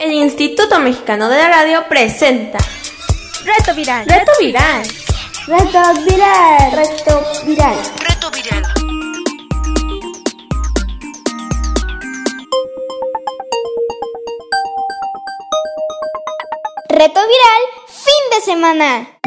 [0.00, 2.58] El Instituto Mexicano de la Radio presenta
[3.44, 4.06] Reto Viral.
[4.06, 4.86] Reto Viral.
[5.46, 6.72] Reto Viral.
[6.72, 7.76] Reto Viral.
[7.98, 8.62] Reto Viral.
[16.88, 19.17] Reto Viral, fin de semana.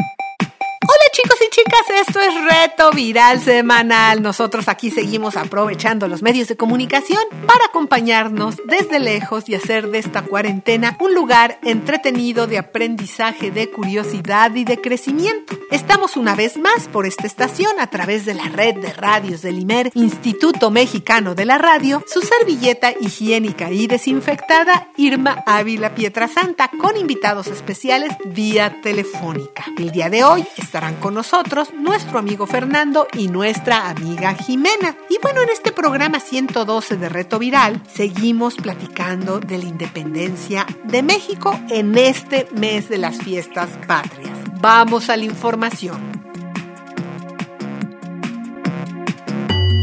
[2.12, 4.22] Esto es Reto Viral Semanal.
[4.22, 9.98] Nosotros aquí seguimos aprovechando los medios de comunicación para acompañarnos desde lejos y hacer de
[9.98, 15.56] esta cuarentena un lugar entretenido de aprendizaje, de curiosidad y de crecimiento.
[15.70, 19.60] Estamos una vez más por esta estación a través de la red de radios del
[19.60, 26.96] IMER, Instituto Mexicano de la Radio, su servilleta higiénica y desinfectada Irma Ávila Pietrasanta con
[26.96, 29.64] invitados especiales vía telefónica.
[29.78, 34.96] El día de hoy estarán con nosotros nuestro amigo Fernando y nuestra amiga Jimena.
[35.08, 41.02] Y bueno, en este programa 112 de Reto Viral seguimos platicando de la independencia de
[41.02, 44.36] México en este mes de las fiestas patrias.
[44.60, 46.00] Vamos a la información.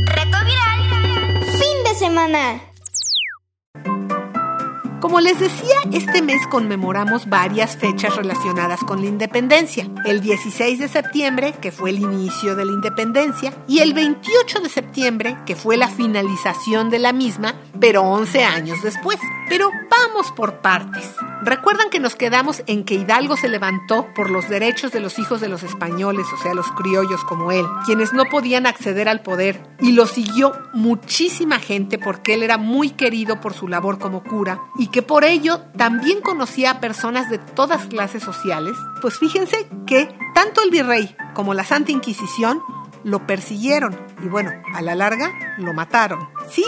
[0.06, 2.69] Reto Viral, fin de semana.
[5.00, 9.90] Como les decía, este mes conmemoramos varias fechas relacionadas con la independencia.
[10.04, 14.68] El 16 de septiembre, que fue el inicio de la independencia, y el 28 de
[14.68, 19.18] septiembre, que fue la finalización de la misma, pero 11 años después.
[19.48, 21.16] Pero vamos por partes.
[21.42, 25.40] Recuerdan que nos quedamos en que Hidalgo se levantó por los derechos de los hijos
[25.40, 29.64] de los españoles, o sea, los criollos como él, quienes no podían acceder al poder,
[29.80, 34.60] y lo siguió muchísima gente porque él era muy querido por su labor como cura
[34.78, 38.76] y que por ello también conocía a personas de todas clases sociales.
[39.02, 42.62] Pues fíjense que tanto el virrey como la Santa Inquisición
[43.04, 46.28] lo persiguieron y bueno, a la larga lo mataron.
[46.50, 46.66] Sí,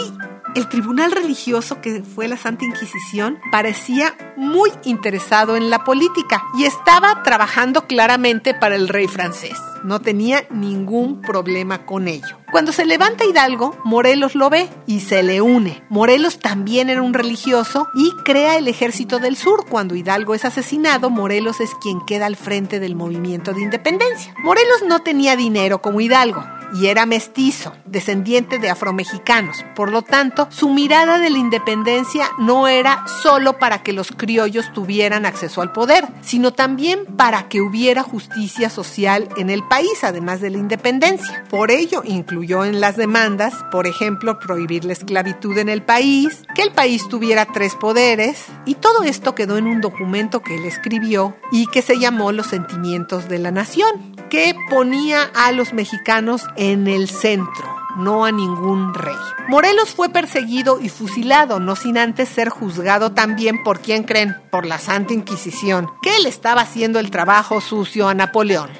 [0.54, 6.64] el tribunal religioso que fue la Santa Inquisición parecía muy interesado en la política y
[6.64, 9.58] estaba trabajando claramente para el rey francés.
[9.84, 12.41] No tenía ningún problema con ello.
[12.52, 15.82] Cuando se levanta Hidalgo, Morelos lo ve y se le une.
[15.88, 19.64] Morelos también era un religioso y crea el ejército del sur.
[19.66, 24.34] Cuando Hidalgo es asesinado, Morelos es quien queda al frente del movimiento de independencia.
[24.44, 29.64] Morelos no tenía dinero como Hidalgo y era mestizo, descendiente de afromexicanos.
[29.74, 34.72] Por lo tanto, su mirada de la independencia no era solo para que los criollos
[34.72, 40.40] tuvieran acceso al poder, sino también para que hubiera justicia social en el país, además
[40.40, 41.44] de la independencia.
[41.50, 42.02] Por ello,
[42.42, 47.46] en las demandas, por ejemplo, prohibir la esclavitud en el país, que el país tuviera
[47.46, 51.98] tres poderes, y todo esto quedó en un documento que él escribió y que se
[51.98, 58.24] llamó Los sentimientos de la nación, que ponía a los mexicanos en el centro, no
[58.24, 59.14] a ningún rey.
[59.48, 64.66] Morelos fue perseguido y fusilado, no sin antes ser juzgado también por quién creen, por
[64.66, 68.70] la Santa Inquisición, que él estaba haciendo el trabajo sucio a Napoleón.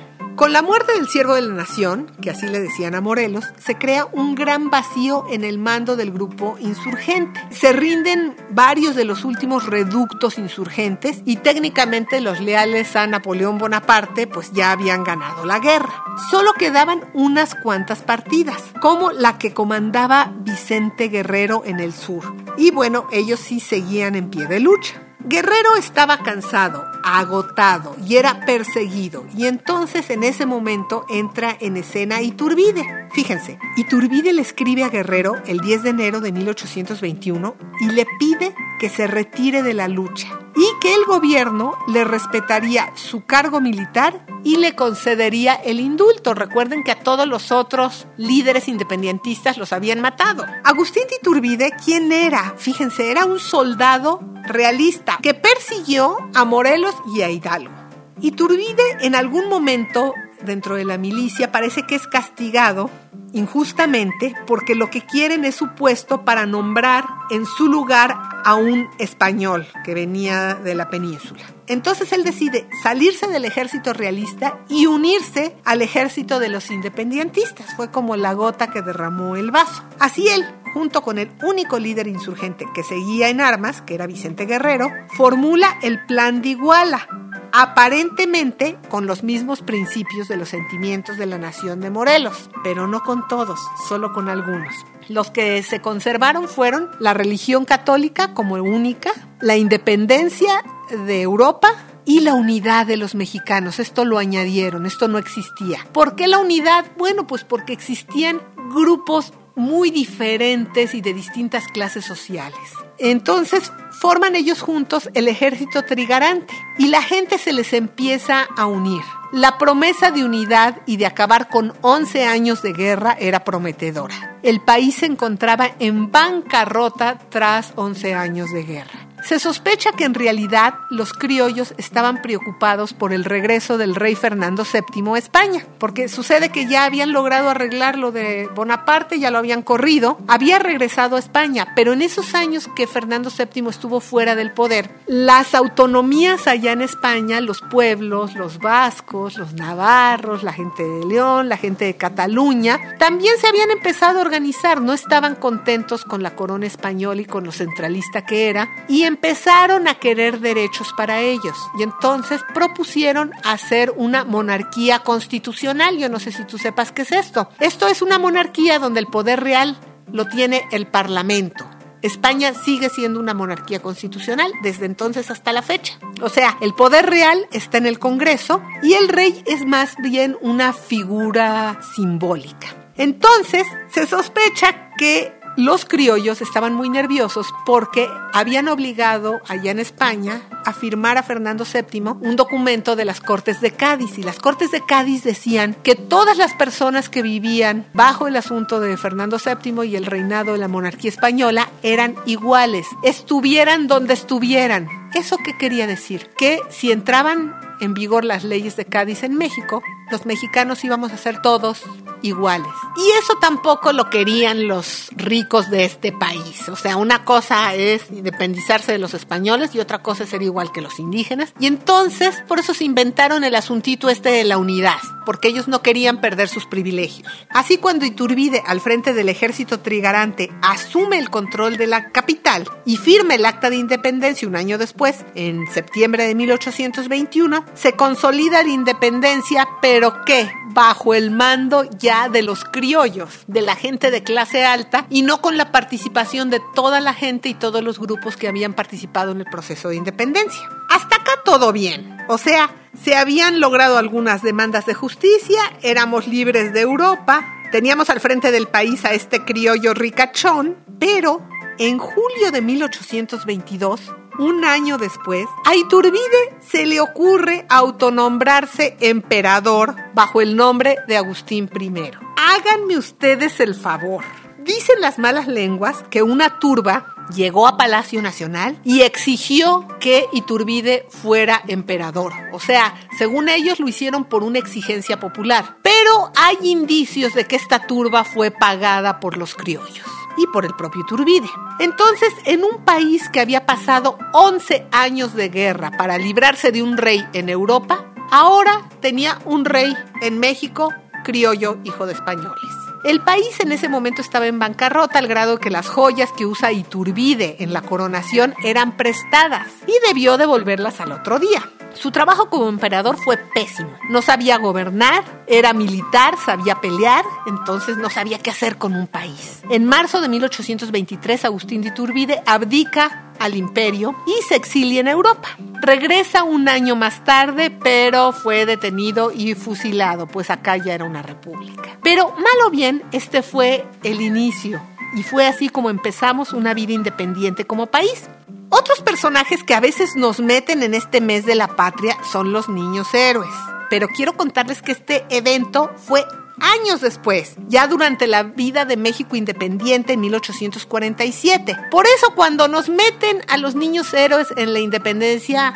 [0.43, 3.79] Con la muerte del siervo de la nación, que así le decían a Morelos, se
[3.79, 7.41] crea un gran vacío en el mando del grupo insurgente.
[7.53, 14.27] Se rinden varios de los últimos reductos insurgentes y técnicamente los leales a Napoleón Bonaparte
[14.27, 16.03] pues ya habían ganado la guerra.
[16.33, 22.35] Solo quedaban unas cuantas partidas, como la que comandaba Vicente Guerrero en el sur.
[22.57, 25.01] Y bueno, ellos sí seguían en pie de lucha.
[25.25, 29.25] Guerrero estaba cansado, agotado y era perseguido.
[29.37, 33.09] Y entonces en ese momento entra en escena Iturbide.
[33.13, 38.55] Fíjense, Iturbide le escribe a Guerrero el 10 de enero de 1821 y le pide
[38.81, 44.27] que se retire de la lucha y que el gobierno le respetaría su cargo militar
[44.45, 46.35] y le concedería el indulto.
[46.35, 50.45] Recuerden que a todos los otros líderes independentistas los habían matado.
[50.65, 52.55] Agustín de Iturbide, ¿quién era?
[52.57, 57.73] Fíjense, era un soldado realista que persiguió a Morelos y a Hidalgo.
[58.21, 60.15] Iturbide en algún momento
[60.45, 62.91] dentro de la milicia parece que es castigado
[63.33, 68.15] injustamente porque lo que quieren es su puesto para nombrar en su lugar
[68.45, 71.43] a un español que venía de la península.
[71.67, 77.75] Entonces él decide salirse del ejército realista y unirse al ejército de los independentistas.
[77.77, 79.83] Fue como la gota que derramó el vaso.
[79.99, 80.45] Así él,
[80.75, 85.79] junto con el único líder insurgente que seguía en armas, que era Vicente Guerrero, formula
[85.83, 87.09] el Plan de Iguala,
[87.53, 93.03] aparentemente con los mismos principios de los sentimientos de la nación de Morelos, pero no
[93.03, 94.75] con todos, solo con algunos.
[95.09, 100.65] Los que se conservaron fueron la religión católica como única, la independencia
[101.07, 103.79] de Europa y la unidad de los mexicanos.
[103.79, 105.87] Esto lo añadieron, esto no existía.
[105.93, 106.87] ¿Por qué la unidad?
[106.97, 108.41] Bueno, pues porque existían
[108.71, 112.59] grupos muy diferentes y de distintas clases sociales.
[112.99, 113.73] Entonces
[114.03, 119.05] forman ellos juntos el ejército trigarante y la gente se les empieza a unir.
[119.33, 124.37] La promesa de unidad y de acabar con 11 años de guerra era prometedora.
[124.43, 129.13] El país se encontraba en bancarrota tras 11 años de guerra.
[129.23, 134.65] Se sospecha que en realidad los criollos estaban preocupados por el regreso del rey Fernando
[134.65, 139.39] VII a España, porque sucede que ya habían logrado arreglar lo de Bonaparte, ya lo
[139.39, 144.35] habían corrido, había regresado a España, pero en esos años que Fernando VII estuvo fuera
[144.35, 150.83] del poder, las autonomías allá en España, los pueblos, los vascos, los navarros, la gente
[150.83, 156.05] de León, la gente de Cataluña, también se habían empezado a organizar, no estaban contentos
[156.05, 160.93] con la corona española y con lo centralista que era, y empezaron a querer derechos
[160.97, 165.99] para ellos y entonces propusieron hacer una monarquía constitucional.
[165.99, 167.49] Yo no sé si tú sepas qué es esto.
[167.61, 169.79] Esto es una monarquía donde el poder real
[170.11, 171.65] lo tiene el Parlamento.
[172.03, 175.99] España sigue siendo una monarquía constitucional desde entonces hasta la fecha.
[176.23, 180.37] O sea, el poder real está en el Congreso y el rey es más bien
[180.41, 182.69] una figura simbólica.
[182.97, 190.43] Entonces, se sospecha que los criollos estaban muy nerviosos porque habían obligado allá en España
[190.65, 194.71] a firmar a Fernando VII un documento de las Cortes de Cádiz y las Cortes
[194.71, 199.85] de Cádiz decían que todas las personas que vivían bajo el asunto de Fernando VII
[199.85, 204.89] y el reinado de la monarquía española eran iguales, estuvieran donde estuvieran.
[205.15, 206.31] ¿Eso qué quería decir?
[206.39, 211.17] Que si entraban en vigor las leyes de Cádiz en México, los mexicanos íbamos a
[211.17, 211.83] ser todos
[212.23, 212.71] iguales.
[212.97, 216.69] Y eso tampoco lo querían los ricos de este país.
[216.69, 220.71] O sea, una cosa es independizarse de los españoles y otra cosa es ser igual
[220.71, 221.53] que los indígenas.
[221.59, 225.83] Y entonces, por eso se inventaron el asuntito este de la unidad, porque ellos no
[225.83, 227.33] querían perder sus privilegios.
[227.49, 232.97] Así cuando Iturbide, al frente del ejército trigarante, asume el control de la capital y
[232.97, 238.71] firma el acta de independencia un año después, en septiembre de 1821, se consolida la
[238.71, 240.51] independencia, pero ¿qué?
[240.71, 245.41] Bajo el mando ya de los criollos, de la gente de clase alta y no
[245.41, 249.41] con la participación de toda la gente y todos los grupos que habían participado en
[249.41, 250.63] el proceso de independencia.
[250.89, 252.17] Hasta acá todo bien.
[252.29, 258.21] O sea, se habían logrado algunas demandas de justicia, éramos libres de Europa, teníamos al
[258.21, 261.41] frente del país a este criollo ricachón, pero
[261.79, 270.41] en julio de 1822 un año después, a Iturbide se le ocurre autonombrarse emperador bajo
[270.41, 272.11] el nombre de Agustín I.
[272.37, 274.25] Háganme ustedes el favor.
[274.59, 281.07] Dicen las malas lenguas que una turba llegó a Palacio Nacional y exigió que Iturbide
[281.09, 282.33] fuera emperador.
[282.53, 285.77] O sea, según ellos lo hicieron por una exigencia popular.
[285.83, 290.75] Pero hay indicios de que esta turba fue pagada por los criollos y por el
[290.75, 291.49] propio Iturbide.
[291.79, 296.97] Entonces, en un país que había pasado 11 años de guerra para librarse de un
[296.97, 300.93] rey en Europa, ahora tenía un rey en México,
[301.25, 302.83] criollo, hijo de españoles.
[303.05, 306.71] El país en ese momento estaba en bancarrota al grado que las joyas que usa
[306.71, 311.69] Iturbide en la coronación eran prestadas y debió devolverlas al otro día.
[311.95, 313.91] Su trabajo como emperador fue pésimo.
[314.09, 319.63] No sabía gobernar, era militar, sabía pelear, entonces no sabía qué hacer con un país.
[319.71, 325.49] En marzo de 1823, Agustín de Iturbide abdica al imperio y se exilia en Europa.
[325.81, 331.23] Regresa un año más tarde, pero fue detenido y fusilado, pues acá ya era una
[331.23, 331.99] república.
[332.03, 334.81] Pero mal o bien, este fue el inicio
[335.15, 338.29] y fue así como empezamos una vida independiente como país.
[338.71, 342.69] Otros personajes que a veces nos meten en este mes de la patria son los
[342.69, 343.53] niños héroes.
[343.91, 346.25] Pero quiero contarles que este evento fue
[346.61, 351.77] años después, ya durante la vida de México independiente en 1847.
[351.91, 355.75] Por eso cuando nos meten a los niños héroes en la independencia...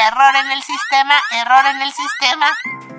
[0.00, 2.46] Error en el sistema, error en el sistema.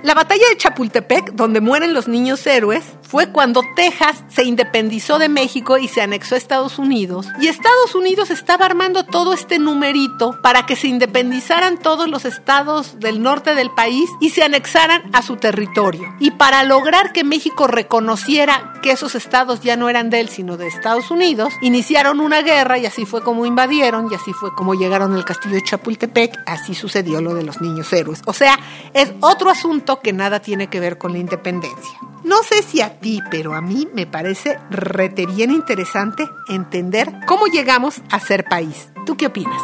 [0.03, 5.29] La batalla de Chapultepec, donde mueren los niños héroes, fue cuando Texas se independizó de
[5.29, 7.25] México y se anexó a Estados Unidos.
[7.41, 12.99] Y Estados Unidos estaba armando todo este numerito para que se independizaran todos los estados
[12.99, 16.13] del norte del país y se anexaran a su territorio.
[16.19, 20.55] Y para lograr que México reconociera que esos estados ya no eran de él, sino
[20.55, 24.75] de Estados Unidos, iniciaron una guerra y así fue como invadieron y así fue como
[24.75, 26.43] llegaron al castillo de Chapultepec.
[26.45, 28.21] Así sucedió lo de los niños héroes.
[28.25, 28.59] O sea,
[28.93, 31.97] es otro asunto que nada tiene que ver con la independencia.
[32.23, 32.98] No sé si a
[33.31, 38.91] pero a mí me parece rete bien interesante entender cómo llegamos a ser país.
[39.05, 39.61] ¿Tú qué opinas?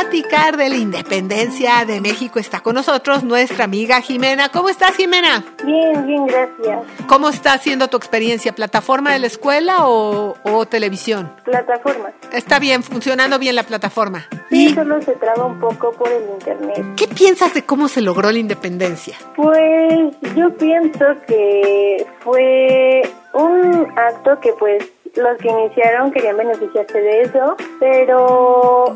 [0.00, 4.50] Platicar de la independencia de México está con nosotros nuestra amiga Jimena.
[4.50, 5.42] ¿Cómo estás, Jimena?
[5.64, 6.80] Bien, bien, gracias.
[7.06, 8.54] ¿Cómo está haciendo tu experiencia?
[8.54, 11.32] ¿Plataforma de la escuela o, o televisión?
[11.44, 12.10] Plataforma.
[12.30, 14.26] Está bien, funcionando bien la plataforma.
[14.50, 16.84] Sí, ¿Y solo se traba un poco por el internet.
[16.96, 19.16] qué piensas de cómo se logró la independencia?
[19.34, 23.00] Pues yo pienso que fue
[23.32, 24.84] un acto que pues
[25.14, 28.94] los que iniciaron querían beneficiarse de eso, pero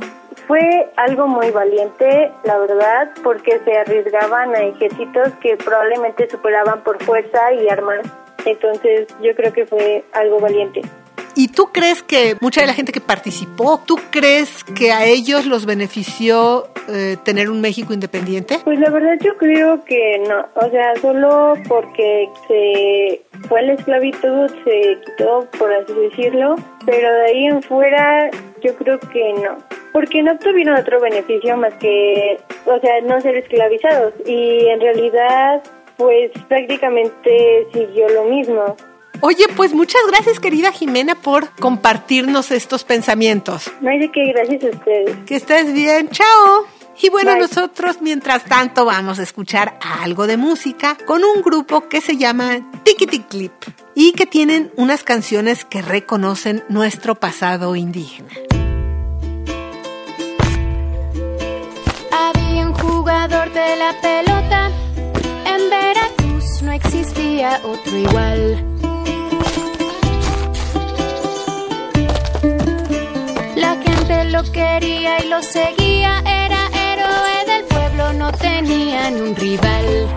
[0.50, 7.00] fue algo muy valiente, la verdad, porque se arriesgaban a ejércitos que probablemente superaban por
[7.04, 8.00] fuerza y armas.
[8.44, 10.82] Entonces yo creo que fue algo valiente.
[11.34, 15.46] ¿Y tú crees que mucha de la gente que participó, tú crees que a ellos
[15.46, 18.58] los benefició eh, tener un México independiente?
[18.64, 24.50] Pues la verdad yo creo que no, o sea, solo porque se fue la esclavitud,
[24.64, 28.30] se quitó, por así decirlo, pero de ahí en fuera
[28.62, 29.58] yo creo que no,
[29.92, 35.62] porque no obtuvieron otro beneficio más que, o sea, no ser esclavizados y en realidad
[35.96, 38.74] pues prácticamente siguió lo mismo.
[39.22, 43.70] Oye, pues muchas gracias querida Jimena por compartirnos estos pensamientos.
[43.80, 45.16] No hay de qué, gracias a ustedes.
[45.26, 46.66] Que estés bien, chao.
[47.02, 47.40] Y bueno, Bye.
[47.40, 52.60] nosotros mientras tanto vamos a escuchar algo de música con un grupo que se llama
[52.82, 53.52] Tikiti Clip
[53.94, 58.28] y que tienen unas canciones que reconocen nuestro pasado indígena.
[62.12, 64.70] Había un jugador de la pelota.
[65.46, 68.79] En Veracruz no existía otro igual.
[74.10, 76.18] Lo quería y lo seguía.
[76.20, 80.08] Era héroe del pueblo, no tenía ni un rival.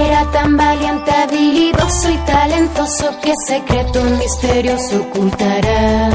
[0.00, 6.08] Era tan valiente, habilidoso y talentoso que secreto misterioso ocultará.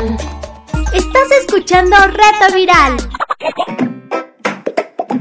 [0.94, 3.91] Estás escuchando Reto Viral.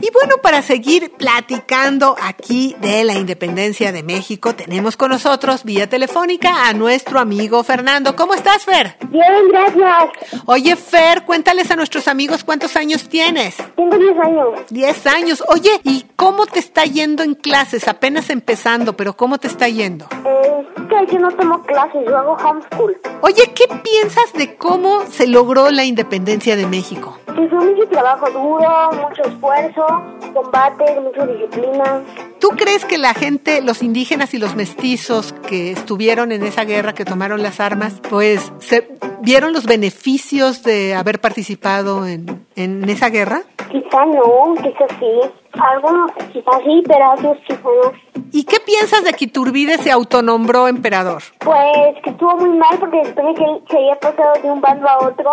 [0.01, 5.89] Y bueno, para seguir platicando aquí de la independencia de México, tenemos con nosotros vía
[5.89, 8.15] telefónica a nuestro amigo Fernando.
[8.15, 8.97] ¿Cómo estás, Fer?
[9.09, 10.43] Bien, gracias.
[10.47, 13.57] Oye, Fer, cuéntales a nuestros amigos cuántos años tienes.
[13.77, 14.49] Tengo 10 años.
[14.71, 15.45] 10 años.
[15.49, 17.89] Oye, ¿y cómo te está yendo en clases?
[17.89, 20.07] Apenas empezando, pero ¿cómo te está yendo?
[20.25, 23.01] Eh, que yo no tomo clases, yo hago homeschool.
[23.23, 27.19] Oye, ¿qué piensas de cómo se logró la independencia de México?
[27.35, 29.87] Que fue mucho trabajo duro, mucho esfuerzo,
[30.35, 32.03] combate, mucha disciplina.
[32.41, 36.93] ¿Tú crees que la gente, los indígenas y los mestizos que estuvieron en esa guerra,
[36.95, 38.89] que tomaron las armas, pues se
[39.21, 43.43] vieron los beneficios de haber participado en, en esa guerra?
[43.71, 45.31] Quizá no, quizá sí.
[45.53, 47.93] Algunos quizá sí, pero otros quizá no.
[48.33, 51.23] ¿Y qué piensas de que Iturbide se autonombró emperador?
[51.41, 54.89] Pues que estuvo muy mal porque después que él se había pasado de un bando
[54.89, 55.31] a otro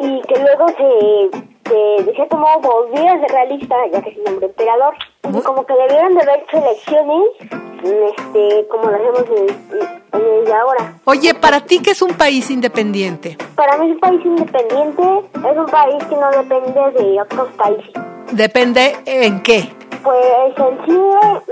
[0.00, 1.30] y que luego se,
[1.68, 4.94] se de cierto modo volvió realista ya que se nombró emperador.
[5.32, 7.22] Y como que debieron de haber hecho elecciones
[7.82, 10.94] este, como lo hacemos en, en ahora.
[11.04, 13.36] Oye, ¿para ti qué es un país independiente?
[13.56, 15.02] Para mí un país independiente
[15.34, 17.92] es un país que no depende de otros países.
[18.32, 19.68] Depende en qué.
[20.02, 21.00] Pues en sí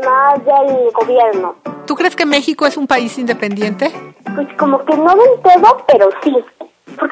[0.04, 1.54] más del gobierno.
[1.86, 3.90] ¿Tú crees que México es un país independiente?
[4.34, 6.36] Pues como que no del todo, pero sí.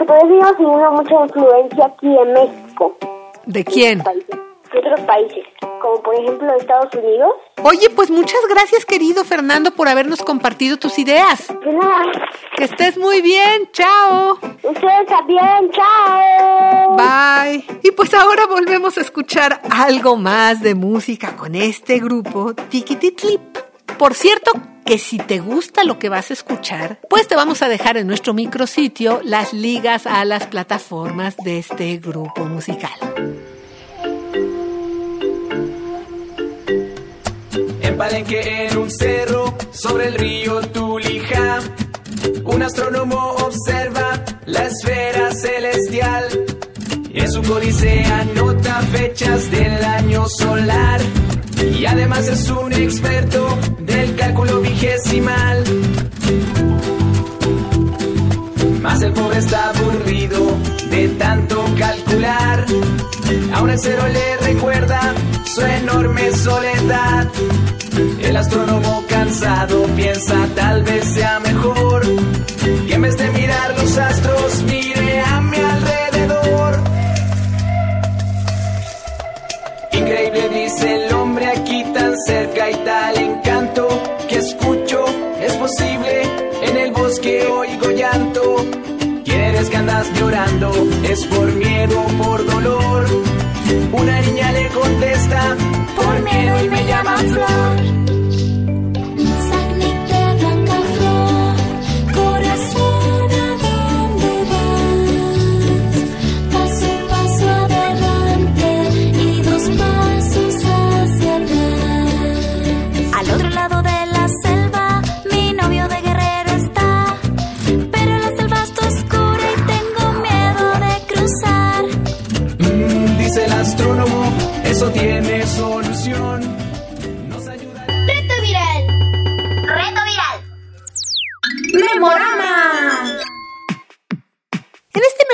[0.09, 2.97] Todavía seguimos teniendo mucha influencia aquí en México.
[3.45, 3.99] ¿De quién?
[3.99, 5.45] De otros países,
[5.83, 7.35] como por ejemplo Estados Unidos.
[7.63, 11.49] Oye, pues muchas gracias, querido Fernando, por habernos compartido tus ideas.
[11.49, 12.11] De nada.
[12.57, 13.69] Que estés muy bien.
[13.73, 14.39] Chao.
[14.63, 16.97] Ustedes también, chao.
[16.97, 17.67] Bye.
[17.83, 23.59] Y pues ahora volvemos a escuchar algo más de música con este grupo Tikititlip.
[23.99, 24.53] Por cierto,
[24.89, 28.07] que si te gusta lo que vas a escuchar, pues te vamos a dejar en
[28.07, 32.99] nuestro micrositio las ligas a las plataformas de este grupo musical.
[37.83, 41.59] En Palenque, en un cerro, sobre el río Tulija,
[42.45, 46.25] un astrónomo observa la esfera celestial.
[47.13, 50.99] En su códice anota fechas del año solar
[51.79, 54.58] y además es un experto del cálculo
[58.83, 60.59] Mas el pobre está aburrido
[60.91, 62.67] de tanto calcular.
[63.55, 65.01] Aún el cero le recuerda
[65.45, 67.29] su enorme soledad.
[68.21, 72.03] El astrónomo cansado piensa tal vez sea mejor
[72.89, 76.81] que en vez de mirar los astros mire a mi alrededor.
[79.93, 83.88] Increíble dice el hombre aquí tan cerca y tal encanto
[89.25, 90.73] Quieres que andas llorando,
[91.05, 93.07] es por miedo o por dolor.
[93.93, 95.57] Una niña le contesta,
[95.97, 98.18] por miedo y me llaman flor.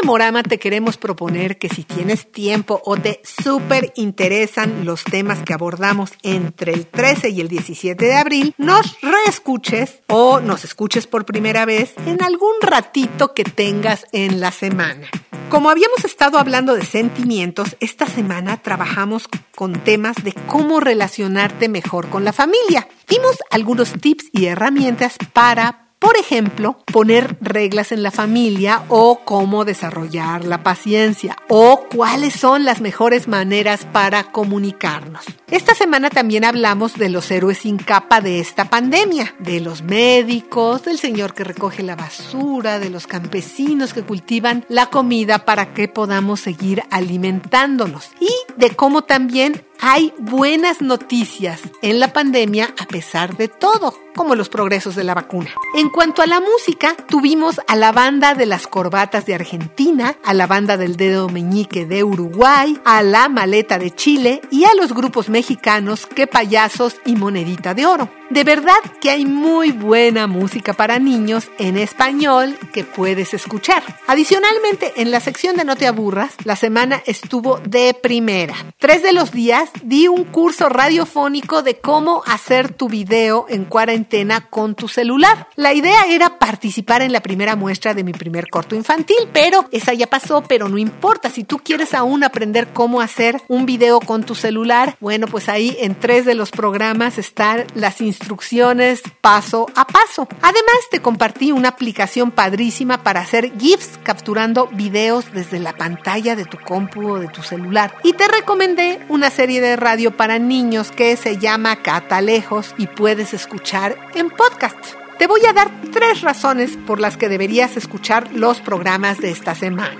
[0.04, 5.54] Memorama te queremos proponer que si tienes tiempo o te súper interesan los temas que
[5.54, 11.24] abordamos entre el 13 y el 17 de abril, nos reescuches o nos escuches por
[11.24, 15.08] primera vez en algún ratito que tengas en la semana.
[15.48, 22.10] Como habíamos estado hablando de sentimientos, esta semana trabajamos con temas de cómo relacionarte mejor
[22.10, 22.88] con la familia.
[23.08, 29.64] Dimos algunos tips y herramientas para por ejemplo, poner reglas en la familia o cómo
[29.64, 35.24] desarrollar la paciencia o cuáles son las mejores maneras para comunicarnos.
[35.50, 40.84] Esta semana también hablamos de los héroes sin capa de esta pandemia, de los médicos,
[40.84, 45.88] del señor que recoge la basura, de los campesinos que cultivan la comida para que
[45.88, 53.36] podamos seguir alimentándonos y de cómo también hay buenas noticias en la pandemia a pesar
[53.36, 55.50] de todo, como los progresos de la vacuna.
[55.74, 60.32] En cuanto a la música, tuvimos a la banda de las corbatas de Argentina, a
[60.32, 64.94] la banda del dedo meñique de Uruguay, a la maleta de Chile y a los
[64.94, 68.08] grupos mexicanos Que Payasos y Monedita de Oro.
[68.30, 73.82] De verdad que hay muy buena música para niños en español que puedes escuchar.
[74.06, 78.54] Adicionalmente, en la sección de No te aburras, la semana estuvo de primera.
[78.78, 84.48] Tres de los días di un curso radiofónico de cómo hacer tu video en cuarentena
[84.48, 85.48] con tu celular.
[85.56, 89.94] La idea era participar en la primera muestra de mi primer corto infantil, pero esa
[89.94, 91.30] ya pasó, pero no importa.
[91.30, 95.76] Si tú quieres aún aprender cómo hacer un video con tu celular, bueno, pues ahí
[95.80, 100.28] en tres de los programas están las instrucciones paso a paso.
[100.42, 106.44] Además, te compartí una aplicación padrísima para hacer GIFs capturando videos desde la pantalla de
[106.44, 107.94] tu compu o de tu celular.
[108.02, 113.34] Y te recomendé una serie de radio para niños que se llama Catalejos y puedes
[113.34, 114.76] escuchar en podcast.
[115.18, 119.54] Te voy a dar tres razones por las que deberías escuchar los programas de esta
[119.54, 119.96] semana.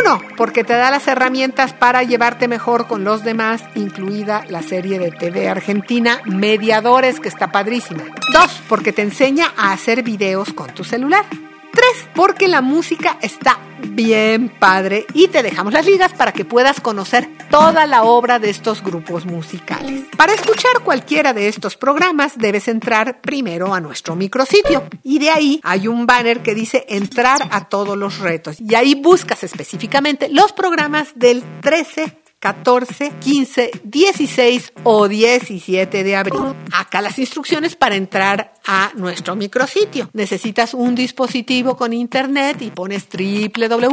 [0.00, 4.98] Uno, porque te da las herramientas para llevarte mejor con los demás, incluida la serie
[4.98, 8.04] de TV argentina Mediadores, que está padrísima.
[8.32, 11.24] Dos, porque te enseña a hacer videos con tu celular.
[11.72, 16.78] Tres, porque la música está bien padre y te dejamos las ligas para que puedas
[16.78, 20.04] conocer toda la obra de estos grupos musicales.
[20.14, 25.60] Para escuchar cualquiera de estos programas debes entrar primero a nuestro micrositio y de ahí
[25.64, 30.52] hay un banner que dice entrar a todos los retos y ahí buscas específicamente los
[30.52, 36.54] programas del 13 14, 15, 16 o 17 de abril.
[36.72, 40.08] Acá las instrucciones para entrar a nuestro micrositio.
[40.12, 43.92] Necesitas un dispositivo con internet y pones www.imer.mx.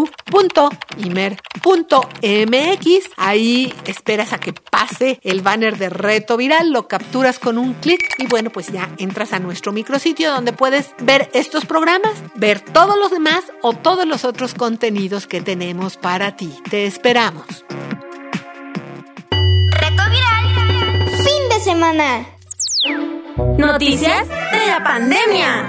[3.18, 8.02] Ahí esperas a que pase el banner de reto viral, lo capturas con un clic
[8.18, 12.98] y bueno, pues ya entras a nuestro micrositio donde puedes ver estos programas, ver todos
[13.00, 16.54] los demás o todos los otros contenidos que tenemos para ti.
[16.70, 17.65] Te esperamos.
[21.66, 22.28] Semana.
[23.58, 25.68] Noticias de la pandemia.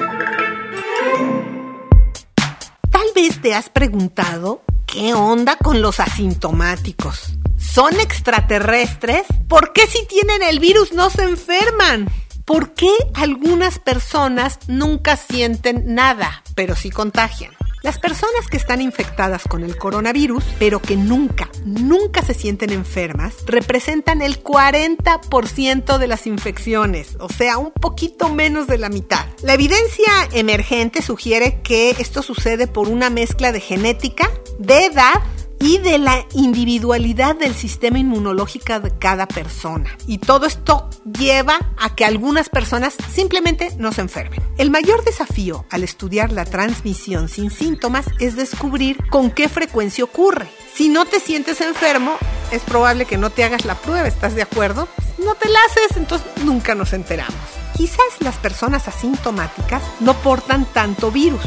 [2.91, 7.39] Tal vez te has preguntado qué onda con los asintomáticos.
[7.57, 9.23] ¿Son extraterrestres?
[9.49, 12.11] ¿Por qué si tienen el virus no se enferman?
[12.45, 17.56] ¿Por qué algunas personas nunca sienten nada, pero sí contagian?
[17.87, 23.37] Las personas que están infectadas con el coronavirus, pero que nunca, nunca se sienten enfermas,
[23.47, 29.25] representan el 40% de las infecciones, o sea, un poquito menos de la mitad.
[29.45, 35.23] La evidencia emergente sugiere que esto sucede por una mezcla de genética, de edad,
[35.61, 39.97] y de la individualidad del sistema inmunológico de cada persona.
[40.07, 44.41] Y todo esto lleva a que algunas personas simplemente no se enfermen.
[44.59, 50.49] El mayor desafío al estudiar la transmisión sin síntomas es descubrir con qué frecuencia ocurre.
[50.75, 52.17] Si no te sientes enfermo,
[52.51, 54.89] es probable que no te hagas la prueba, ¿estás de acuerdo?
[55.19, 57.35] No te la haces, entonces nunca nos enteramos.
[57.77, 61.43] Quizás las personas asintomáticas no portan tanto virus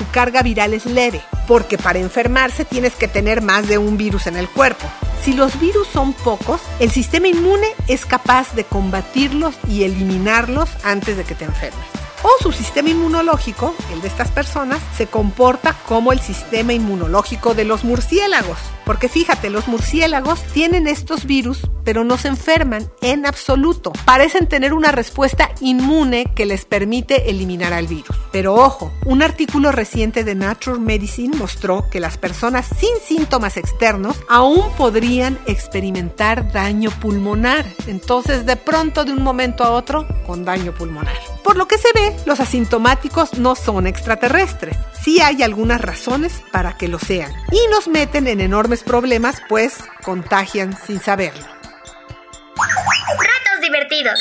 [0.00, 4.26] su carga viral es leve, porque para enfermarse tienes que tener más de un virus
[4.26, 4.86] en el cuerpo.
[5.22, 11.18] Si los virus son pocos, el sistema inmune es capaz de combatirlos y eliminarlos antes
[11.18, 11.84] de que te enfermes
[12.22, 17.64] o su sistema inmunológico, el de estas personas, se comporta como el sistema inmunológico de
[17.64, 18.58] los murciélagos.
[18.90, 23.92] Porque fíjate, los murciélagos tienen estos virus, pero no se enferman en absoluto.
[24.04, 28.16] Parecen tener una respuesta inmune que les permite eliminar al virus.
[28.32, 34.16] Pero ojo, un artículo reciente de Nature Medicine mostró que las personas sin síntomas externos
[34.28, 37.64] aún podrían experimentar daño pulmonar.
[37.86, 41.14] Entonces, de pronto, de un momento a otro, con daño pulmonar.
[41.44, 44.76] Por lo que se ve, los asintomáticos no son extraterrestres.
[45.02, 47.32] Sí hay algunas razones para que lo sean.
[47.52, 51.44] Y nos meten en enormes problemas, pues contagian sin saberlo.
[53.18, 54.20] Retos divertidos.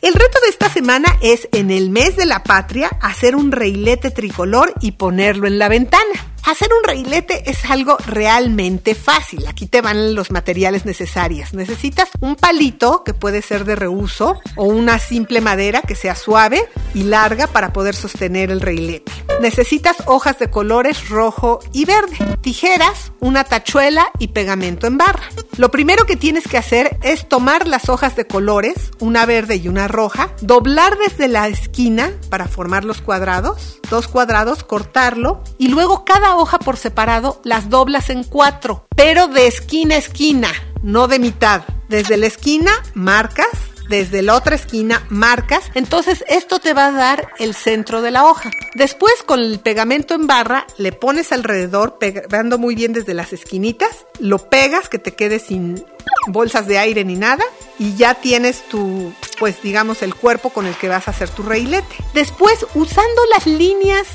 [0.00, 4.12] El reto de esta semana es en el mes de la patria hacer un reilete
[4.12, 6.27] tricolor y ponerlo en la ventana.
[6.48, 9.46] Hacer un reilete es algo realmente fácil.
[9.48, 11.52] Aquí te van los materiales necesarios.
[11.52, 16.66] Necesitas un palito que puede ser de reuso o una simple madera que sea suave
[16.94, 19.12] y larga para poder sostener el reilete.
[19.42, 25.28] Necesitas hojas de colores rojo y verde, tijeras, una tachuela y pegamento en barra.
[25.58, 29.68] Lo primero que tienes que hacer es tomar las hojas de colores, una verde y
[29.68, 36.04] una roja, doblar desde la esquina para formar los cuadrados, dos cuadrados, cortarlo y luego
[36.04, 40.50] cada hoja por separado las doblas en cuatro, pero de esquina a esquina,
[40.82, 41.62] no de mitad.
[41.88, 43.48] Desde la esquina marcas,
[43.88, 48.26] desde la otra esquina marcas, entonces esto te va a dar el centro de la
[48.26, 48.50] hoja.
[48.74, 54.06] Después con el pegamento en barra le pones alrededor, pegando muy bien desde las esquinitas,
[54.18, 55.84] lo pegas que te quede sin
[56.28, 57.44] bolsas de aire ni nada
[57.78, 61.42] y ya tienes tu, pues digamos, el cuerpo con el que vas a hacer tu
[61.42, 61.96] reilete.
[62.12, 64.06] Después, usando las líneas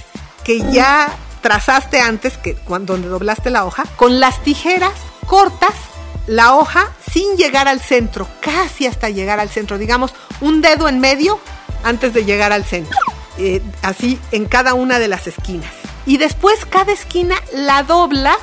[0.43, 4.93] que ya trazaste antes, que cuando doblaste la hoja, con las tijeras
[5.27, 5.75] cortas
[6.25, 10.99] la hoja sin llegar al centro, casi hasta llegar al centro, digamos un dedo en
[10.99, 11.39] medio
[11.83, 12.97] antes de llegar al centro,
[13.37, 15.71] eh, así en cada una de las esquinas.
[16.05, 18.39] Y después cada esquina la doblas,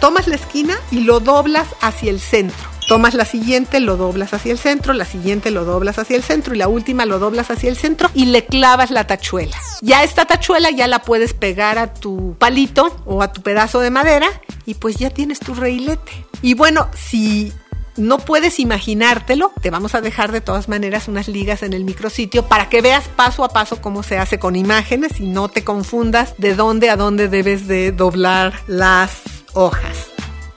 [0.00, 2.73] tomas la esquina y lo doblas hacia el centro.
[2.86, 6.54] Tomas la siguiente, lo doblas hacia el centro, la siguiente lo doblas hacia el centro
[6.54, 9.56] y la última lo doblas hacia el centro y le clavas la tachuela.
[9.80, 13.90] Ya esta tachuela ya la puedes pegar a tu palito o a tu pedazo de
[13.90, 14.28] madera
[14.66, 16.26] y pues ya tienes tu reilete.
[16.42, 17.54] Y bueno, si
[17.96, 22.48] no puedes imaginártelo, te vamos a dejar de todas maneras unas ligas en el micrositio
[22.48, 26.34] para que veas paso a paso cómo se hace con imágenes y no te confundas
[26.36, 29.22] de dónde a dónde debes de doblar las
[29.54, 30.10] hojas.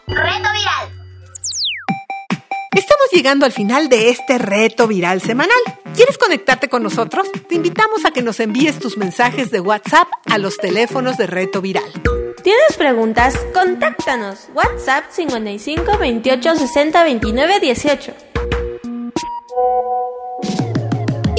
[0.08, 0.48] Reto.
[2.78, 5.58] Estamos llegando al final de este reto viral semanal.
[5.96, 7.28] ¿Quieres conectarte con nosotros?
[7.50, 11.60] Te invitamos a que nos envíes tus mensajes de WhatsApp a los teléfonos de reto
[11.60, 11.92] viral.
[12.44, 13.36] ¿Tienes preguntas?
[13.52, 14.50] Contáctanos.
[14.54, 18.13] WhatsApp 55 28 60 29 18.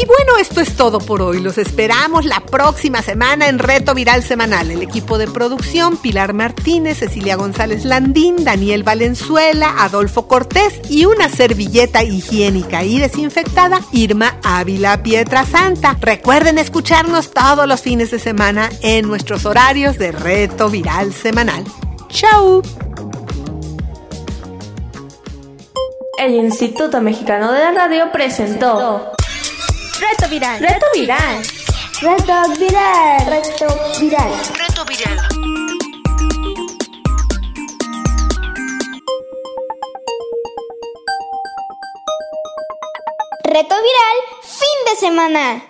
[0.00, 1.40] Y bueno, esto es todo por hoy.
[1.40, 4.70] Los esperamos la próxima semana en Reto Viral Semanal.
[4.70, 11.28] El equipo de producción, Pilar Martínez, Cecilia González Landín, Daniel Valenzuela, Adolfo Cortés y una
[11.28, 15.96] servilleta higiénica y desinfectada, Irma Ávila Pietra Santa.
[16.00, 21.64] Recuerden escucharnos todos los fines de semana en nuestros horarios de Reto Viral Semanal.
[22.08, 22.62] ¡Chao!
[26.18, 29.12] El Instituto Mexicano de la Radio presentó
[30.00, 30.60] Reto Viral.
[30.60, 31.42] Reto Viral.
[32.00, 33.26] Reto viral.
[33.26, 33.66] Reto
[33.98, 34.30] viral.
[34.54, 35.18] Reto Viral.
[43.42, 44.16] Reto viral.
[44.42, 45.67] Fin de semana.